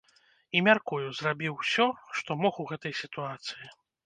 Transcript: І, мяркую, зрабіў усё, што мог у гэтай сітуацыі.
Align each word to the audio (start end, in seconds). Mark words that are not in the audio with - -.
І, 0.55 0.61
мяркую, 0.67 1.03
зрабіў 1.19 1.57
усё, 1.63 1.87
што 2.21 2.39
мог 2.41 2.53
у 2.65 2.67
гэтай 2.73 2.97
сітуацыі. 3.03 3.71